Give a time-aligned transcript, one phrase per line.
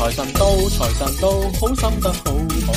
[0.00, 1.28] 財神到，財神到，
[1.60, 2.72] 好心得好報。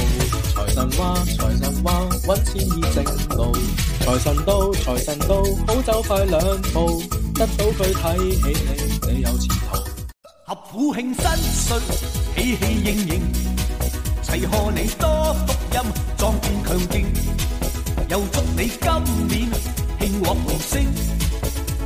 [0.54, 3.06] 財神話，財神话，揾錢易正
[3.38, 3.56] 路。
[4.02, 7.02] 財神到，財神到，好走快兩步，
[7.36, 9.78] 得到佢睇起你，你有前途。
[10.46, 11.16] 合府慶新
[11.54, 11.80] 岁，
[12.36, 13.22] 喜氣盈盈，
[14.22, 15.80] 齊賀你多福音，
[16.18, 17.06] 壯健強勁，
[18.10, 19.50] 又祝你今年
[20.02, 20.86] 兴旺旺盛，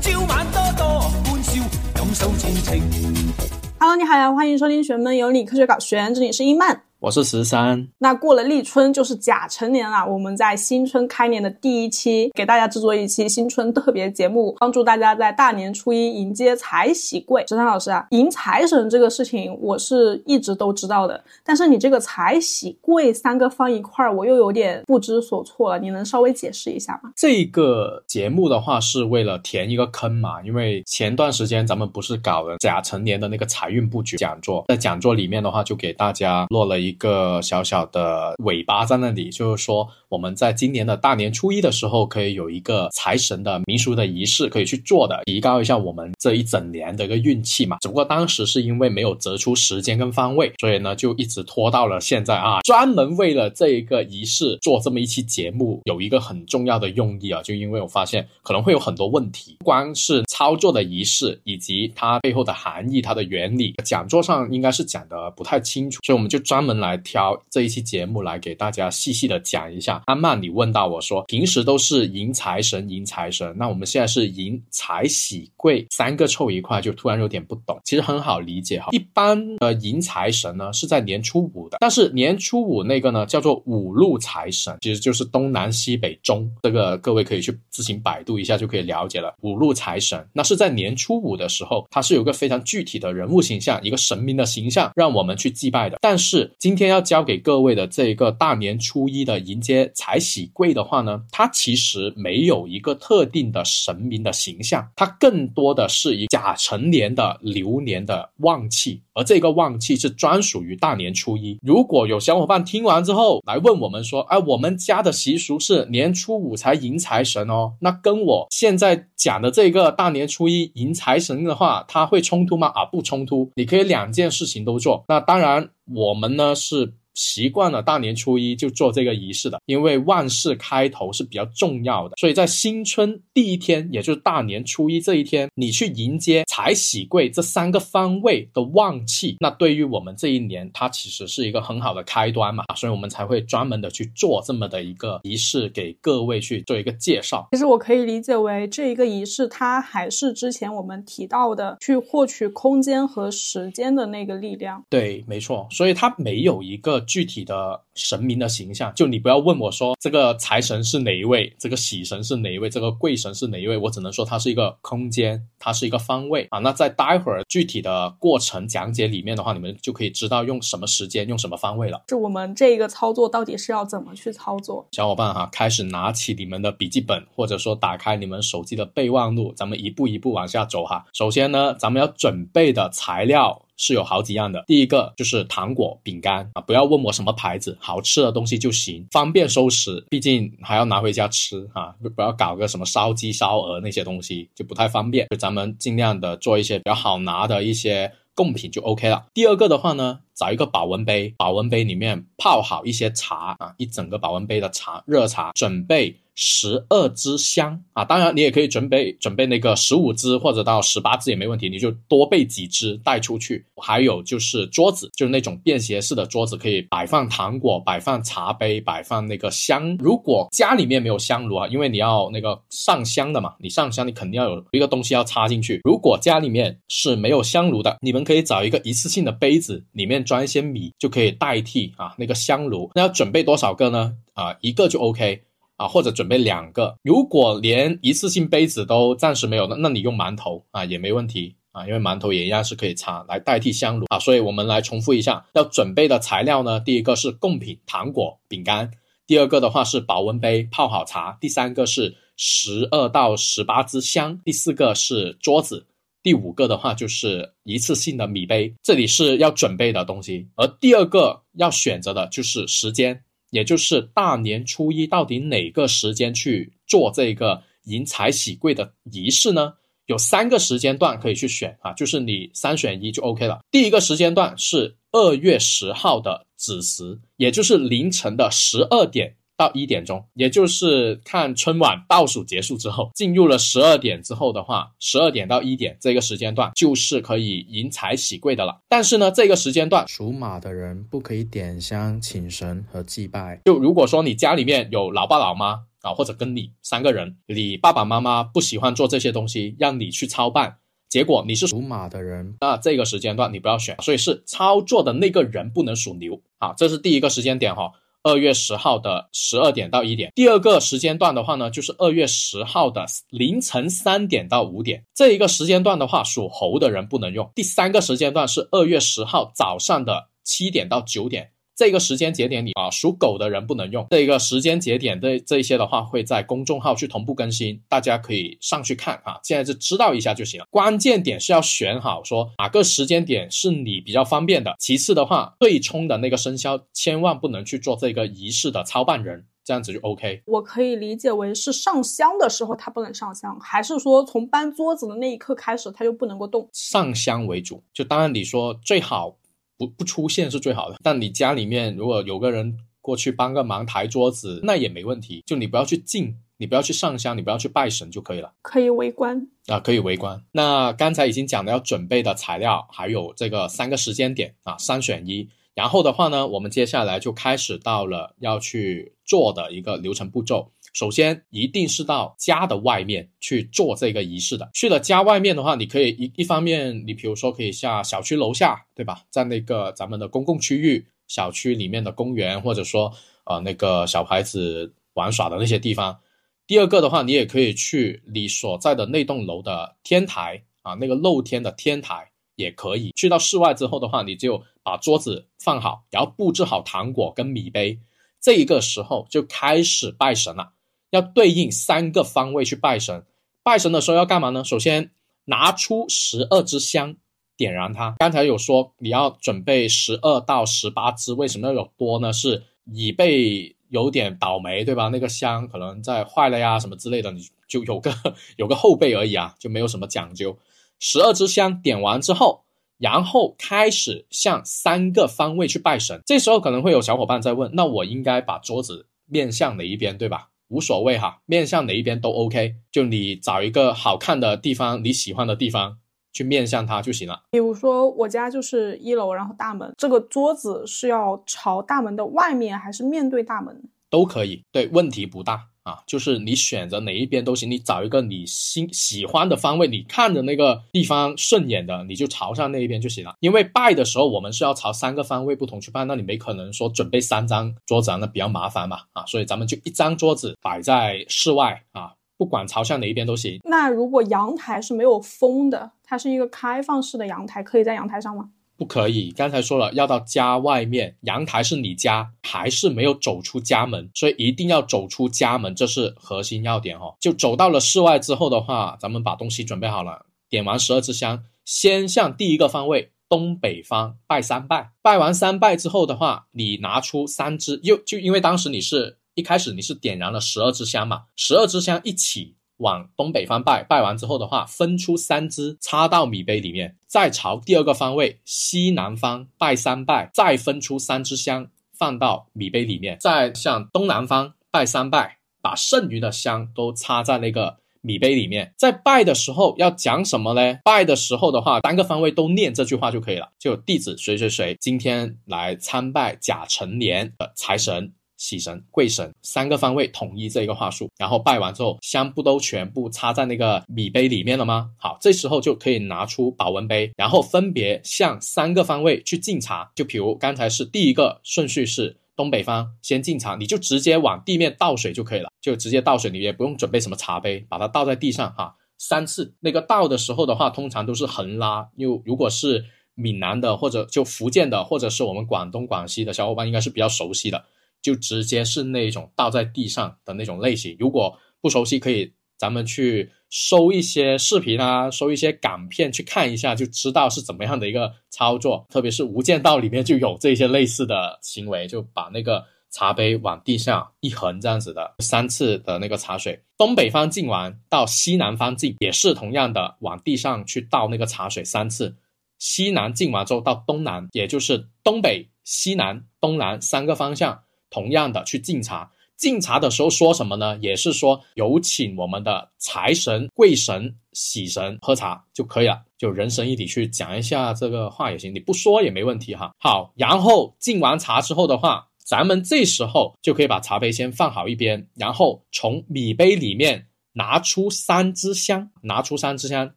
[0.01, 1.63] 朝晚多多歡笑，
[1.93, 3.56] 感受前程。
[3.80, 6.81] Hello，你好呀，欢迎收听玄门有理科学搞玄，这里是伊曼。
[6.99, 17.45] 我是十三，那过了立春就是甲辰年了，我们在新春开年的第一期，给大家制作一期新春特别节目，帮助大家在大年初一迎接财喜贵。
[17.47, 27.11] 十三老师啊，迎财神这个事情我是一直都知道的，但是你这个财喜贵三个放一块儿，我又有点不知所措了，你能稍微解释一下吗？
[27.15, 47.77] 这个节目的话是为了填一个坑嘛，因为前段时间咱们不是搞了甲辰年的那个财运布局讲座，在讲座里面的话就给大家落了一一个小小的尾巴在那里，就是说我们在今年的大年初一的时候，可以有一个财神的民俗的仪式可以去做的，提高一下我们这一整年的一个运气嘛。
[47.82, 52.62] 只不过当时是因为没有择出时间跟方位，所以呢就一直拖到了现在啊。
[52.62, 67.38] 专门为了这一个仪式做这么一期节目，有一个很重要的用意啊，就因为我发现可能会有很多问题，不，光是操作的仪式以及它背后的含义、它的原理，讲座上应该是讲的不太清楚，所以我们就专门来挑。
[67.50, 70.01] 这一期节目来给大家细细的讲一下。
[70.06, 77.79] 阿曼，你问到我说，平时都是迎财神，迎财神，那我们现在是迎财喜贵，三个凑一块，就突然有点不懂。
[77.83, 89.33] 其实很好理解哈，一般呃迎财神呢是在年初五的，但是年初五那个呢叫做五路财神，其实就是东南西北中，这个各位可以去自行百度一下就可以了解了。
[89.41, 95.97] 五路财神，那是在年初五的时候，它是有个非常具体的人物形象，一个神明的形象，让我们去祭拜的。
[96.01, 111.57] 但是今天要教给各位的這個大年初一的迎接财喜贵的话呢，它其实没有一个特定的神明的形象，它更多的是以甲辰年的流年的旺气，而这个旺气是专属于大年初一。
[111.61, 122.67] 如果有小伙伴听完之后来问我们说，哎，我们家的习俗是年初五才迎财神哦，那跟我现在讲的这个大年初一迎财神的话，它会冲突吗？
[122.75, 125.05] 啊，不冲突，你可以两件事情都做。
[125.07, 126.93] 那当然，我们呢是。
[127.17, 147.47] 習慣了大年初一就做这个仪式的，因为万事开头是比较重要的，所以在新春第一天，也就是大年初一这一天，你去迎接财喜贵这三个方位的旺气，那对于我们这一年，它其实是一个很好的开端嘛，所以我们才会专门的去做这么的一个仪式，给各位去做一个介绍。
[147.51, 154.84] 其实我可以理解为这一个仪式，它还是之前我们提到的去获取空间和时间的那个力量。
[154.88, 157.03] 对，没错，所以它没有一個。
[157.07, 166.59] 具体的神明的形象，就你不要问我说这个财神是哪一位，这个喜神是哪一位，这个贵神是哪一位，我只能说它是一个空间，它是一个方位啊。
[166.59, 172.03] 那在待会儿具体的过程讲解里面的话，你们就可以知道用什么时间，用什么方位了。
[172.07, 174.85] 就我们这一个操作到底是要怎么去操作？
[174.91, 181.06] 小伙伴哈，开始拿起你们的笔记本，或者说打开你们手机的备忘录，咱们一步一步往下走哈。
[181.13, 183.63] 首先呢，咱们要准备的材料。
[183.77, 199.25] 是有好几样的，第一个就是糖果、饼干啊，不要问我什么牌子，好吃的东西就行，方便收拾，毕竟还要拿回家吃啊，不要搞个什么烧鸡、烧鹅那些东西，就不太方便，就咱们尽量的做一些比较好拿的一些贡品就 OK 了。
[199.33, 206.17] 第二个的话呢，找一个保温杯，保温杯里面泡好一些茶啊，一整个保温杯的茶，热茶，准备。
[206.39, 213.65] 十二支香啊，当然你也可以准备准备那个十五支或者到十八支也没问题，你就多备几支带出去。
[213.75, 219.97] 还有就是桌子，就是那种便携式的桌子，可以摆放糖果、摆放茶杯、摆放那个香。
[219.97, 225.81] 如果家里面没有香炉啊，因为你要那个上香的嘛，你上香你肯定要有一个东西要插进去。
[225.83, 232.91] 如果家里面是没有香炉的，你们可以找一个一次性的杯子，里面装一些米就可以代替啊那个香炉。
[232.93, 234.13] 那要准备多少个呢？
[234.33, 235.41] 啊，一个就 OK。
[235.78, 236.96] 啊，或者准备两个。
[237.03, 244.20] 如果连一次性杯子都暂时没有，那那你用馒头啊也没问题啊，因为馒头也一样是可以插来代替香炉啊。
[244.20, 248.91] 所以我们来重复一下，要准备的材料呢，第一个是贡品糖果饼干，
[249.26, 255.85] 第二个的话是保温杯泡好茶，第三个是十二到十八支香，第四个是桌子，
[256.24, 258.74] 第五个的话就是一次性的米杯。
[258.82, 263.24] 这里是要准备的东西，而第二个要选择的就是时间。
[263.50, 269.74] 也就是大年初一到底哪个时间去做这个迎财喜贵的仪式呢？
[270.08, 273.60] 有三个时间段可以去选啊，就是你三选一就 OK 了。
[273.72, 279.37] 第一个时间段是二月十号的子时，也就是凌晨的十二点。
[279.57, 288.81] 到一点钟，也就是看春晚倒数结束之后，进入了十二点之后的话，十二点到一点这个时间段就是可以迎财喜贵的了。
[288.88, 293.59] 但是呢，这个时间段属马的人不可以点香请神和祭拜。
[293.65, 300.77] 就如果说你家里面有老爸老妈啊，或者跟你三个人，你爸爸妈妈不喜欢做这些东西，让你去操办，
[301.09, 306.39] 结果你是属马的人，那这个时间段你不要选，所以是操作的那个人不能属牛。
[306.59, 307.92] 啊，这是第一个时间点哈。
[308.28, 317.50] 二月十号的十二点到一点，第二个时间段的话呢，就是二月十号的凌晨三点到五点，这一个时间段的话，属猴的人不能用。
[317.56, 321.52] 第三个时间段是二月十号早上的七点到九点。
[321.78, 324.08] 这个时间节点里啊，属狗的人不能用。
[324.10, 329.40] 这个时间节点的这些的话，会在公众号去同步更新，大家可以上去看啊。
[329.44, 330.66] 现在就知道一下就行了。
[330.72, 334.74] 关键点是要选好，说哪个时间点是你比较方便的。
[334.80, 340.42] 其次的话，对冲的那个生肖千万不能去做这个仪式的操办人，这样子就 OK。
[340.48, 346.68] 我可以理解为是上香的时候他不能上香，还是说从搬桌子的那一刻开始他就不能够动？
[346.74, 349.38] 上香为主，就当然你说最好。
[349.78, 355.44] 不不出现是最好的，但你家里面如果有个人过去帮个忙抬桌子，那也没问题。
[355.46, 358.54] 就你不要去敬，你不要去上香，你不要去拜神就可以了。
[358.62, 360.44] 可以围观啊，可以围观。
[360.52, 365.48] 那刚才已经讲了要准备的材料，还有这个三个时间点啊，三选一。
[365.74, 370.72] 然后的话呢，我们接下来就开始到了要去做的一个流程步骤。
[370.98, 374.68] 首先，一定是到家的外面去做这个仪式的。
[374.74, 379.22] 去了家外面的话，你可以一一方面，你比如说可以下小区楼下，对吧？
[379.30, 383.14] 在那个咱们的公共区域、小区里面的公园，或者说
[383.44, 386.20] 呃那个小孩子玩耍的那些地方。
[386.66, 393.12] 第二个的话，你也可以去你所在的那栋楼的天台啊，那个露天的天台也可以。
[393.16, 398.00] 去到室外之后的话，你就把桌子放好，然后布置好糖果跟米杯，
[398.42, 400.74] 这一个时候就开始拜神了。
[401.09, 403.24] 要对应三个方位去拜神，
[403.63, 404.63] 拜神的时候要干嘛呢？
[404.63, 405.12] 首先
[405.45, 407.15] 拿出十二支香，
[407.56, 408.15] 点燃它。
[408.19, 412.33] 刚才有说你要准备十二到十八支，为什么要有多呢？
[412.33, 415.07] 是以备有点倒霉，对吧？
[415.07, 418.13] 那个香可能在坏了呀什么之类的，你就有个
[418.57, 420.57] 有个后备而已啊，就没有什么讲究。
[421.00, 422.65] 十二支香点完之后，
[422.98, 426.21] 然后开始向三个方位去拜神。
[426.25, 430.50] 这时候可能会有小伙伴在问，那我应该把桌子面向哪一边，对吧？
[430.69, 435.98] 无所谓哈，面向哪一边都 OK，就你找一个好看的地方，你喜欢的地方
[436.34, 437.44] 去面向它就行了。
[437.52, 443.84] 比如说我家就是一楼，然后大门，这个桌子是要朝大门的外面，还是面对大门？
[444.10, 445.68] 都可以，对，问题不大。
[445.88, 453.36] 啊，就是你选择哪一边都行，你找一个你心喜欢的方位，你看着那个地方顺眼的，你就朝向那一边就行了。
[453.39, 459.00] 因为拜的时候，我们是要朝三个方位不同去拜，那你没可能说准备三张桌子，那比较麻烦嘛。
[459.13, 463.62] 啊，所以咱们就一张桌子摆在室外啊，不管朝向哪一边都行。
[463.63, 468.50] 那如果阳台是没有风的，它是一个开放式的阳台，可以在阳台上吗？
[468.78, 477.16] 不可以，刚才说了要到家外面，阳台是你家，还是没有走出家门，所以一定要走出家门，这是核心要点哦。
[477.20, 492.56] 就走到了室外之后的话，咱们把东西准备好了，点完十二支香，先向第一个方位东北方拜三拜，拜完三拜之后的话，你拿出三支，又就因为当时你是一开始你是点燃了十二支香嘛，十二支香一起。
[492.78, 501.68] 往东北方拜，拜完之后的话，分出三支插到米杯里面，再朝第二个方位西南方拜三拜，再分出三支香
[501.98, 508.74] 放到米杯里面，再向东南方拜三拜，把剩余的香都插在那个米杯里面。
[508.78, 510.80] 在拜的时候要讲什么呢？
[510.84, 518.13] 拜的时候的话，单个方位都念这句话就可以了，就弟子谁谁谁今天来参拜甲辰年的财神。
[518.38, 524.91] 喜神、贵神三个方位统一这一个话术，然后拜完之后，香不都全部插在那个米杯里面了吗？
[524.98, 529.91] 好，这时候就可以拿出保温杯，然后分别向三个方位去敬茶。
[529.96, 538.75] 就比如刚才是第一个顺序是东北方先敬茶，你就直接往地面倒水就可以了，就直接倒水，你也不用准备什么茶杯，把它倒在地上哈。
[539.00, 547.65] 三次那个倒的时候的话，通常都是横拉，又如果是闽南的或者就福建的，或者是我们广东、广西的小伙伴，应该是比较熟悉的。
[548.07, 550.95] 就直接是那种倒在地上的那种类型。
[550.97, 558.85] 如果不熟悉，可以咱们去搜一些视频啊，搜一些港片去看一下，就知道是怎么样的一个操作。
[558.87, 572.15] 特别是《无间道》里面就有这些类似的行为，就把那个茶杯往地上一横，这样子的三次的那个茶水，东北方敬完到西南方敬，也是同样的往地上去倒那个茶水三次。
[572.57, 579.12] 西南进完之后到东南，也就是东北、西南、东南三个方向，同样的去敬茶。
[579.36, 580.75] 敬茶的时候说什么呢？
[580.82, 589.72] 也是说有请我们的财神、贵神、喜神喝茶就可以了，就人神一体去讲一下这个话也行，你不说也没问题哈。
[589.77, 599.94] 好，然后敬完茶之后的话，咱们这时候就可以把茶杯先放好一边，然后从米杯里面拿出三支香，拿出三支香，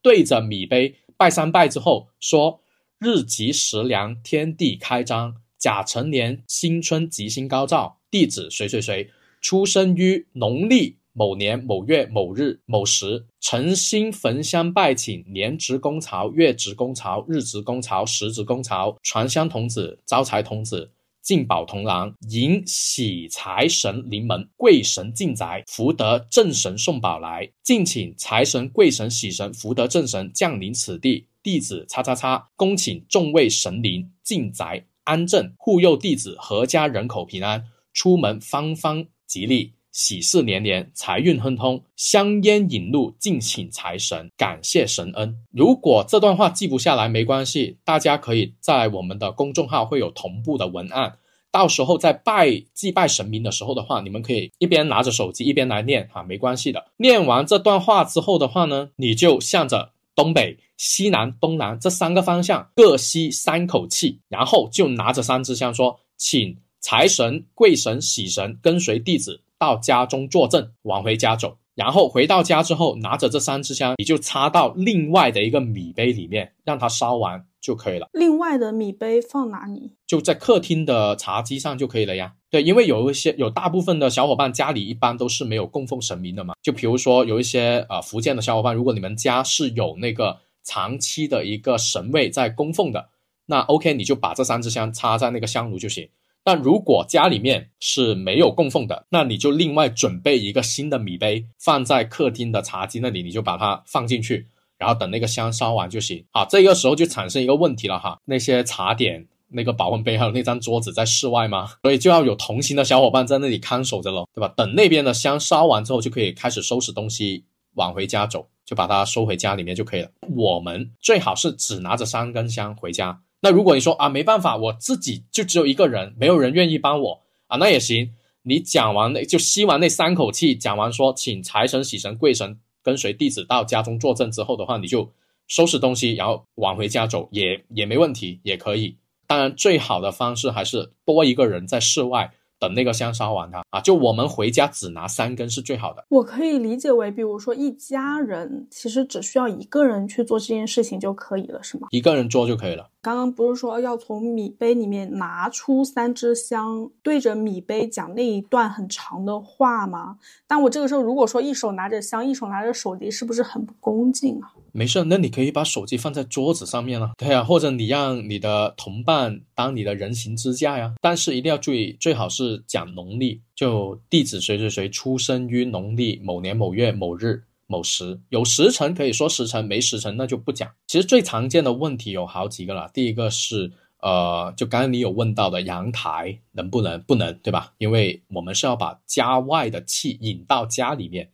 [0.00, 2.60] 对着米杯拜三拜之后说：
[3.00, 9.08] 日吉时良，天地开张，甲辰年新春吉星高照，地址谁谁谁。
[9.40, 20.90] 出生于农历某年某月某日某时，诚心焚香拜请年值公曹、月值公曹、日值公曹、时值公曹，传香童子、招财童子、
[21.22, 31.26] 进宝童郎，迎喜财神临门，贵神进宅，福德正神送宝来，敬请财神、贵神、喜神、福德正神降临此地。
[31.42, 39.06] 弟子叉叉叉，恭请众位神灵进宅安镇，护佑弟子阖家人口平安，出门方方。
[39.26, 45.36] 吉利，喜事连连，财运亨通，香烟引路，敬请财神，感谢神恩。
[45.50, 51.16] 如果这段话记不下来没关系，大家可以在我们的公众号会有同步的文案，
[51.50, 56.84] 到时候在拜祭拜神明的时候的话，你们可以一边拿着手机一边来念哈，没关系的。
[56.98, 66.58] 念完这段话之后的话呢，你就向着东北、西南、东南这三个方向各吸三口气，然后就拿着三支香说，请。
[66.86, 71.56] 财神、贵神、喜神跟随弟子到家中坐镇，往回家走。
[71.74, 78.10] 然后回到家之后，拿着这三支香，你就插到另外的一个米杯里面，让它烧完就可以了。
[78.12, 79.92] 另外的米杯放哪里？
[80.06, 82.34] 就在客厅的茶几上就可以了呀。
[82.50, 86.54] 对，因为有一些有大部分的小伙伴家里一般都是没有供奉神明的嘛。
[86.62, 93.08] 就比如说有一些呃福建的小伙伴，如果你们家是有那个长期的一个神位在供奉的，
[93.46, 96.06] 那 OK，你就把这三支香插在那个香炉就行。
[96.46, 104.48] 但如果家里面是没有供奉的，那你就另外准备一个新的米杯，放在客厅的茶几那里，你就把它放进去，
[104.84, 106.22] 然后等那个香烧完就行。
[106.32, 111.70] 啊，这个时候就产生一个问题了哈，那些茶点、那个保温杯还有那张桌子在室外吗？
[111.82, 114.52] 所以就要有同行的小伙伴在那里看守着喽，对吧？
[114.54, 120.10] 等那边的香烧完之后，就可以开始收拾东西往回家走，就把它收回家里面就可以了。
[120.36, 123.18] 我们最好是只拿着三根香回家。
[123.40, 128.12] 那如果你说啊没办法，我自己就只有一个人，没有人愿意帮我啊，那也行。
[128.46, 135.10] 你讲完那就吸完那三口气，讲完说请财神、喜神、贵神跟随弟子到家中坐镇之后的话，你就
[135.48, 138.96] 收拾东西，然后往回家走，也也没问题，也可以。
[139.26, 142.32] 当然，最好的方式还是多一个人在室外。
[142.60, 146.06] 等那个香烧完它啊，就我们回家只拿三根是最好的。
[146.08, 151.88] 我可以理解为，比如说一家人其实只需要一个人去做这件事情就可以了，是吗？
[151.90, 152.88] 一个人做就可以了。
[153.04, 160.16] 刚刚不是说要从米杯里面拿出三支香，对着米杯讲那一段很长的话吗？
[160.48, 164.54] 但我这个时候如果说一手拿着香，一手拿着手机，是不是很不恭敬啊？
[164.72, 170.94] 没事，那你可以把手机放在桌子上面了，对呀，或者你让你的同伴当你的人形支架呀。
[171.02, 177.44] 但是一定要注意，最好是讲农历，就地址谁谁谁出生于农历某年某月某日
[177.74, 180.70] 某时，有时辰可以说时辰，没时辰那就不讲。
[180.86, 187.72] 其实最常见的问题有好几个了，第一个是呃，就刚刚你有问到的阳台能不能不能，对吧？
[187.78, 191.30] 因为我们是要把家外的气引到家里面。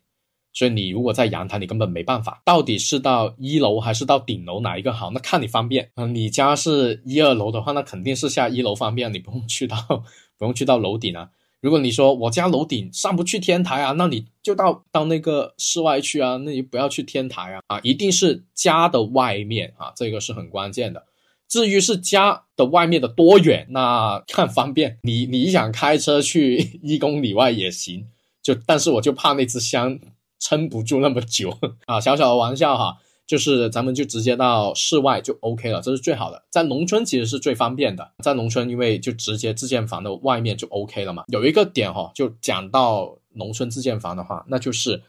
[0.53, 2.43] 所以你如果在阳台，你根本没办法。
[2.45, 5.11] 到底是到一楼还是到顶楼哪一个好？
[5.11, 5.91] 那看你方便。
[5.95, 9.77] 嗯，你家是一二楼的话，那肯定是下一楼方便，你不用去到
[10.39, 11.31] 不用去到楼顶啊。
[11.61, 21.05] 如果你说我家楼顶上不去天台啊，那你就到到那个室外去啊，那你不要去天台啊啊，一定是家的外面啊，这个是很关键的。
[21.49, 24.99] 至于是家的外面的多远，那看方便。
[25.03, 28.07] 你 你想开车去一公里外也行，
[28.43, 29.99] 就但是我就怕那只香。
[30.43, 32.01] 撑不住那么久啊！
[32.01, 32.97] 小小的玩笑哈，
[33.31, 36.43] 就是咱们就直接到室外就 OK 了，这是最好的。
[36.51, 41.23] 在农村其实是最方便的，在农村因为就直接自建房的外面就 OK 了嘛。
[41.29, 45.05] 有一个点哈，就讲到农村自建房的话，那就是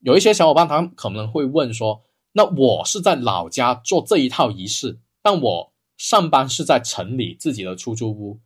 [0.00, 2.00] 有一些小伙伴他可能会问说，
[2.32, 8.40] 那我是在老家做这一套仪式，但我上班是在城里自己的出租屋，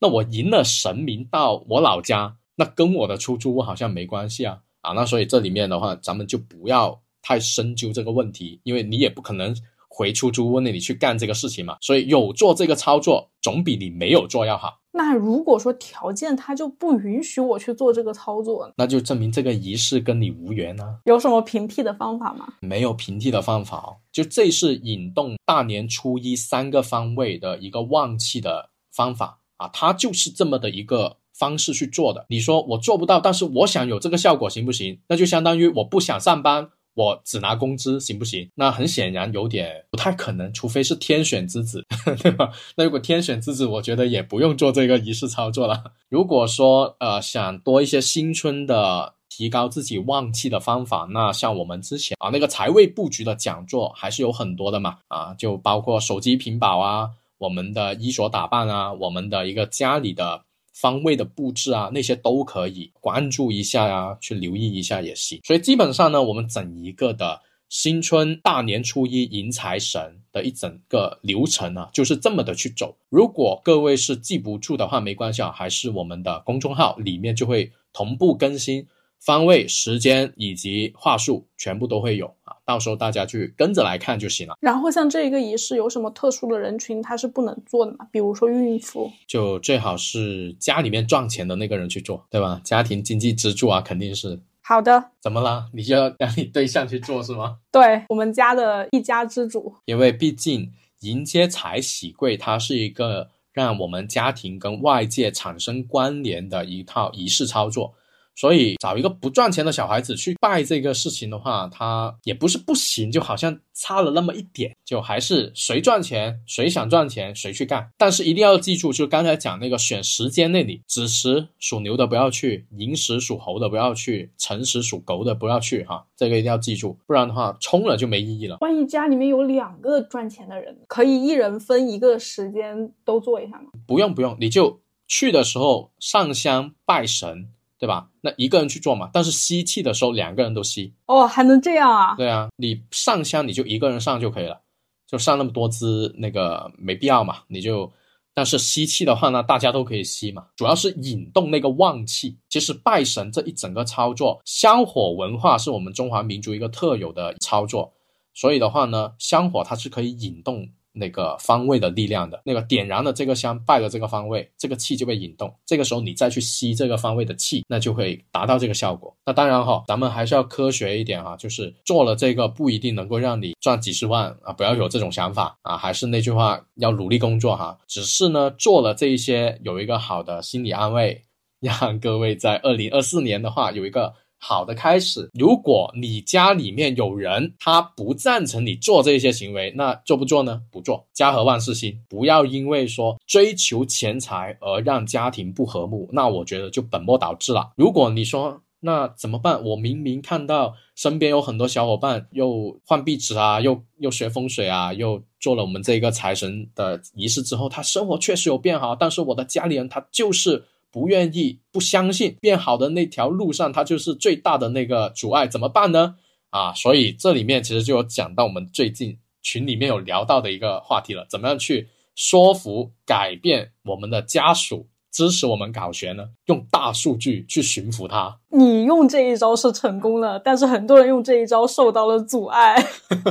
[0.00, 4.62] 那我迎了神明到我老家，那跟我的出租屋好像没关系啊。
[4.80, 9.56] 啊，那所以这里面的话，咱们就不要太深究这个问题，因为你也不可能
[9.88, 11.76] 回出租屋那里去干这个事情嘛。
[11.80, 14.80] 所以有做这个操作，总比你没有做要好。
[14.94, 20.98] 那如果说条件他就不允许我去做这个操作，那就证明这个仪式跟你无缘啊。
[21.06, 22.52] 有什么平替的方法吗？
[22.60, 32.26] 没有平替的方法哦，就这是引动大年初一三个方位的一个旺气的方法啊，它就是这么的一个方式去做的。
[32.28, 35.00] 你说我做不到，但是我想有这个效果行不行？
[35.08, 36.68] 那就相当于我不想上班。
[36.94, 38.48] 我只拿工资行不行？
[38.54, 41.84] 那很显然有点不太可能，除非是天选之子，
[42.22, 42.50] 对吧？
[42.76, 45.84] 那如果天选之子，我觉得也不用做这个仪式操作了。
[46.08, 57.08] 如果说呃想多一些新春的提高自己旺气的方法，那像我们之前啊那个财位布局的讲座还是有很多的嘛，啊就包括手机屏保啊，
[57.38, 60.42] 我们的衣着打扮啊，我们的一个家里的。
[60.82, 65.40] 方位的布置啊，那些都可以关注一下呀，去留意一下也行。
[65.44, 72.96] 所以基本上呢，我们整一个的新春大年初一迎财神的一整个流程呢，就是这么的去走。
[73.10, 78.84] 如果各位是记不住的话，没关系啊，还是我们的公众号里面就会同步更新。
[79.24, 84.56] 方位、时间以及话术全部都会有啊，到时候大家去跟着来看就行了。
[84.60, 88.08] 然后像这一个仪式有什么特殊的人群他是不能做的吗？
[88.10, 92.60] 比如说孕妇，就最好是家里面赚钱的那个人去做，对吧？
[92.64, 94.40] 家庭经济支柱啊，肯定是。
[94.60, 95.10] 好的。
[95.20, 95.66] 怎么了？
[95.72, 97.58] 你就要让你对象去做是吗？
[97.70, 107.94] 对我们家的一家之主，因为毕竟迎接财喜贵，它是一个让我们家庭跟外界产生关联的一套仪式操作。
[108.34, 117.90] 所以找一个不赚钱的小孩子去拜这个事情的话，他也不是不行，就好像差了那么一点，就还是谁赚钱谁想赚钱谁去干。
[117.98, 128.56] 但是一定要记住，就刚才讲那个选时间那里，子时属牛的不要去，寅时属猴的不要去，辰时属狗的不要去哈，这个一定要记住，不然的话冲了就没意义了。
[128.60, 133.70] 万一家里面有两个赚钱的人，可以一人分一个时间都做一下吗？
[133.86, 137.48] 不用不用，你就去的时候上香拜神。
[137.82, 138.06] 对吧？
[138.20, 142.14] 那一个人去做嘛，但是吸气的时候两个人都吸哦，还能这样啊？
[142.14, 144.60] 对啊，你上香你就一个人上就可以了，
[145.04, 147.90] 就上那么多支那个没必要嘛，你就
[148.32, 152.38] 但是吸气的话呢，大家都可以吸嘛，主要是引动那个旺气。
[152.48, 157.92] 其实拜神这一整个操作，香火文化是我们中华民族一个特有的操作，
[158.32, 160.68] 所以的话呢，香火它是可以引动。
[160.92, 165.52] 那个方位的力量的那个点燃了这个香，拜了这个方位，这个气就被引动。
[165.64, 169.14] 这个时候你再去吸这个方位的气，那就会达到这个效果。
[169.24, 175.76] 那当然哈，咱们还是要科学一点哈，就是做了这个不一定能够让你赚几十万啊，不要有这种想法啊。
[175.76, 177.78] 还是那句话，要努力工作哈。
[177.86, 181.22] 只是呢，做了这一些，有一个好的心理安慰，
[181.60, 184.14] 让各位在二零二四年的话有一个。
[184.44, 185.30] 好的开始。
[185.38, 190.60] 如果你家里面有人他不赞成你做这些行为，那做不做呢？
[190.72, 191.96] 不做，家和万事兴。
[192.08, 197.70] 不要因为说追求钱财而让家庭不和睦，那我觉得就本末倒置了。
[197.76, 199.62] 如果你说那怎么办？
[199.64, 210.64] 我明明看到身边有很多小伙伴又换壁纸啊，又又学风水啊，又做了我们这个财神的仪式之后，他生活确实有变好，但是我的家里人他就是。
[210.92, 216.16] 不愿意、不相信变好的那条路上，它就是最大的那个阻碍，怎么办呢？
[216.50, 226.28] 啊，所以这里面其实就有讲到我们最近群里面有聊到的一个话题了，怎么样去说服、改变我们的家属支持我们搞学呢？
[226.46, 228.38] 用大数据去驯服他。
[228.50, 232.76] 你用这一招是成功了，但是很多人用这一招受到了阻碍，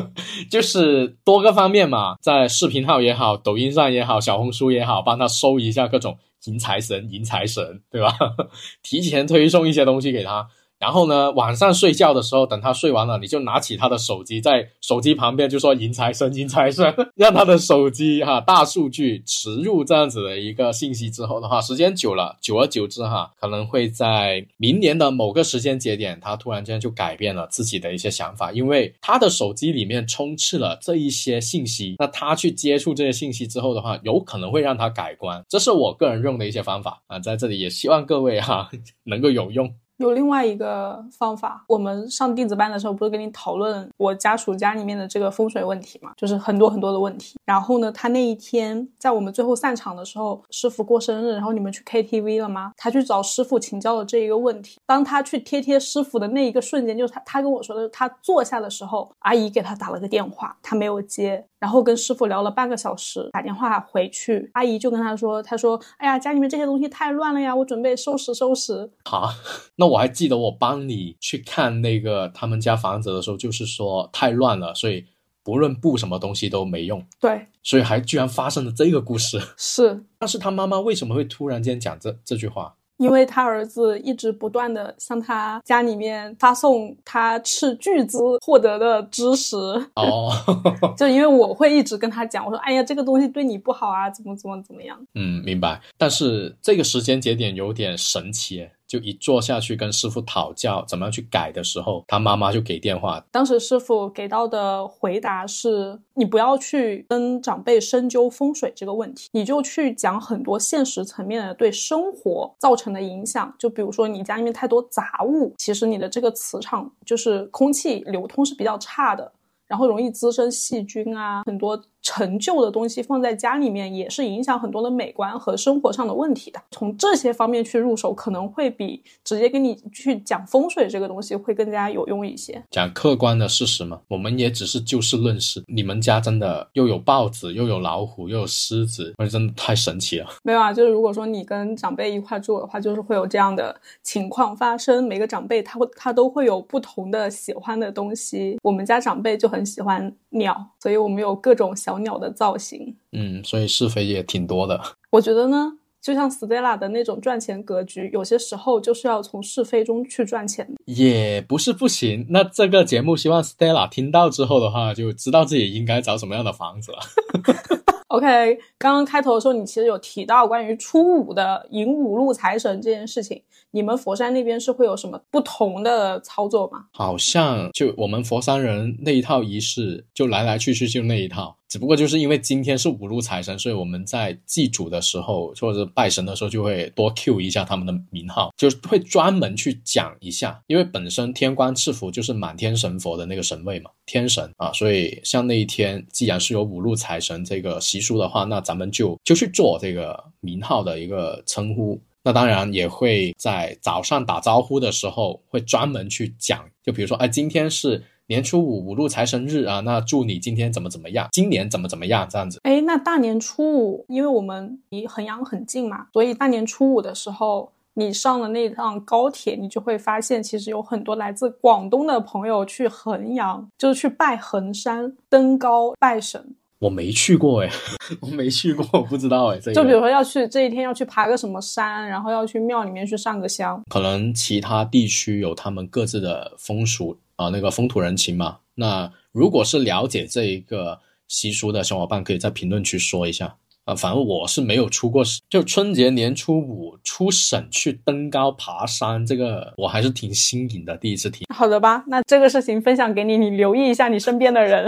[0.49, 6.17] 就是多个方面嘛，在视频号也好，抖音上也好，小红书也好，帮他搜一下各种。
[6.45, 8.15] 迎财神，迎财神，对吧？
[8.81, 10.47] 提前推送一些东西给他。
[10.81, 35.45] 然后呢，晚上睡觉的时候，等他睡完了，你就拿起他的手机，在手机旁边就说“迎财神，迎财神”，让他的手机哈大数据植入这样子的一个信息之后的话，时间久了，久而久之哈，可能会在明年的某个时间节点，他突然间就改变了自己的一些想法，因为他的手机里面充斥了这一些信息，那他去接触这些信息之后的话，有可能会让他改观。
[35.47, 38.71] 这是我个人用的一些方法啊，在这里也希望各位哈
[39.05, 39.71] 能够有用。
[40.01, 47.37] 有另外一个方法，我们上弟子班的时候不是跟你讨论我家属家里面的这个风水问题嘛，就是很多很多的问题。
[47.45, 52.71] 然后呢，他那一天在我们最后散场的时候，师傅过生日，然后你们去 KTV 了吗？
[52.77, 54.77] 他去找师傅请教了这一个问题。
[54.85, 61.45] 当他去贴贴师傅的那一个瞬间，就是他他跟我说的，他坐下的时候，阿姨给他打了个电话，他没有接。
[61.59, 69.29] 然后跟师傅聊了半个小时，打电话回去，阿姨就跟他说：“他说，哎呀，家里面这些东西太乱了呀，我准备收拾收拾。”好，
[69.77, 75.05] 那我还记得我帮你去看那个他们家房子的时候，就是说太乱了，所以
[75.43, 79.39] 不论布什么东西都没用，对，所以还居然发生了这个故事。
[79.57, 82.73] 是 但是他妈妈为什么会突然间讲这这句话？
[82.97, 89.57] 因为他儿子一直不断的向他家里面发送他斥巨资获得的知识，
[89.95, 90.31] 哦，
[90.95, 94.95] 就因为我会一直跟他讲，我说，哎呀，这个东西对你不好啊，怎么怎么怎么样。
[95.15, 95.81] 嗯，明白。
[95.97, 113.55] 但是这个时间节点有点神奇耶，就一坐下去跟师傅讨教怎么样去改的时候，他妈妈就给电话，当时师傅给到的回答是：你不要去跟长辈深究风水这个问题，你就去讲很多现实层面的对生活造成的影响。
[113.57, 119.31] 就比如说你家里面太多杂物，其实你的这个磁场就是空气流通是比较差的。
[119.67, 126.59] 然后容易滋生细菌啊，很多陈旧的东西放在家里面也是影响很多的美观和生活上的问题的。
[126.71, 132.63] 从这些方面去入手，可能会比直接跟你去讲风水这个东西会更加有用一些。
[132.71, 135.63] 讲客观的事实嘛，我们也只是就事论事。
[135.67, 140.27] 你们家真的又有豹子，又有老虎，又有狮子，那真的太神奇了。
[140.43, 145.03] 没有啊，就是如果说你跟长辈一块住的话，就是会有这样的情况发生。
[145.07, 148.57] 每个长辈他会他都会有不同的喜欢的东西。
[148.63, 152.95] 我们家长辈就很喜欢鸟，所以我们有各种小鸟的造型。
[153.11, 154.79] 嗯，所以是非也挺多的。
[155.11, 160.79] 我觉得呢，就像 Stella 的那种赚钱格局，有些时候就是要从是非中去赚钱的。
[160.85, 162.25] 也不是不行。
[162.29, 166.99] 那这个节目，希望 Stella 听到之后的话，就知道自己应该找什么样的房子了。
[168.11, 176.87] OK，刚刚开头的时候，你其实有提到关于初五的迎五路财神这件事情，你们佛山那边是会有什么不同的操作吗？
[176.91, 181.55] 好像就我们佛山人那一套仪式，就来来去去就那一套。
[181.71, 190.61] 只不过就是因为今天是五路财神，所以我们在祭祖的时候或者拜神的时候，就会多 Q 一下他们的名号，就是会专门去讲一下。
[190.67, 201.97] 因为本身天官赐福就是满天神佛的那个神位嘛，天神啊，所以像那一天既然是有五路财神这个习俗的话，那咱们就就去做这个名号的一个称呼。
[202.21, 212.59] 那当然也会在早上打招呼的时候，会专门去讲，就比如说，哎，今天是年初五五路财神日啊，那祝你今天怎么怎么样，今年怎么怎么样这样子。
[212.63, 226.55] 哎，那大年初五，因为我们离衡阳很近嘛，所以大年初五的时候，你上了那趟高铁，你就会发现，其实有很多来自广东的朋友去衡阳，就是去拜衡山、登高拜神。
[226.79, 227.69] 我没去过哎，
[228.21, 229.59] 我没去过，我不知道哎。
[229.59, 233.79] 这个就比如说要去这一天要去爬个什么山，然后要去庙里面去上个香。
[233.87, 238.59] 可能其他地区有他们各自的风俗啊、那个风土人情嘛。
[238.75, 243.95] 那如果是了解这一个习俗的小伙伴，可以在评论区说一下啊。
[243.95, 251.45] 反正我是没有出过，就春节年初五出省去登高爬山，这个我还是挺新颖的，第一次听。
[251.53, 254.85] 好的吧，那这个事情分享给你，你留意一下你身边的人。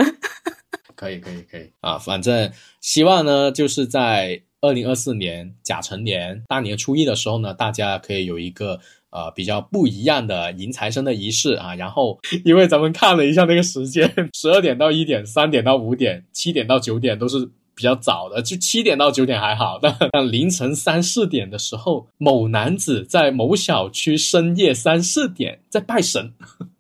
[0.96, 1.98] 可以，可以，可以啊！
[1.98, 8.80] 反正希望呢，就是在二零二四年甲辰年大年初一的时候呢，大家可以有一个
[9.14, 11.74] 呃比较不一样的迎财神的仪式啊。
[11.80, 26.34] 然后，因为咱们看了一下那个时间， 十二点到一点，三点到五点，七点到九点都是比较早的，就七点到九点还好，但 但凌晨三四点的时候，某男子在某小区深夜三四点在拜神，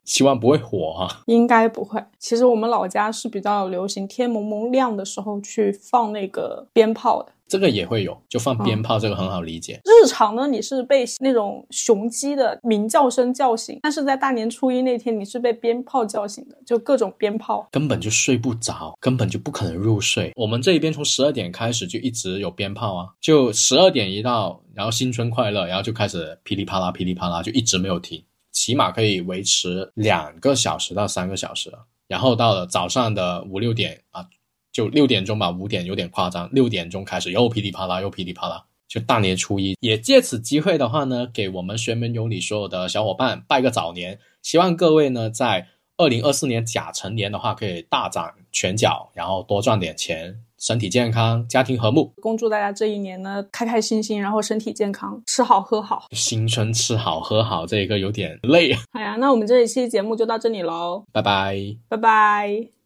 [0.06, 2.04] 希望不会火哈、应该不会。
[2.20, 7.33] 其实我们老家是比较流行天蒙蒙亮的时候去放那个鞭炮的。
[7.48, 9.80] 这个也会有，就放鞭炮，这个很好理解。
[9.84, 17.68] 日常呢，你是被那种雄鸡的鸣叫声叫醒，但是在大年初一那天，你是被鞭炮叫醒的，就各种鞭炮。
[17.72, 20.32] 根本就睡不着，根本就不可能入睡。
[20.36, 31.72] 我们这一边从十二点开始就一直有鞭炮啊，就十二点一到，然后新春快乐，然后就开始噼里啪啦噼里啪啦，就一直没有停，起码可以维持两个小时到三个小时。
[32.08, 34.28] 然后到了早上的五六点啊，
[34.74, 38.66] 就六点钟吧，五点有点夸张，六点钟开始又噼里啪啦又噼里啪啦。
[38.90, 56.06] 就大年初一，也借此机会的话呢，给我们玄门有礼所有的小伙伴拜个早年，希望各位呢在二零二四年甲辰年的话，可以大展拳脚，然后多赚点钱，身体健康，家庭和睦，恭祝大家这一年呢开开心心，然后身体健康，吃好喝好。
[56.12, 61.58] 新春吃好喝好，这个有点累，好 呀，那我们这一期节目就到这里喽，拜拜。
[61.90, 62.83] 拜拜。